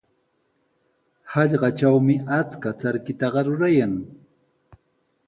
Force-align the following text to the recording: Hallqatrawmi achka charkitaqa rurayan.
Hallqatrawmi 1.33 2.15
achka 2.37 2.69
charkitaqa 2.85 3.39
rurayan. 3.49 3.93